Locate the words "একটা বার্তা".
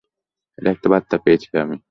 0.57-1.15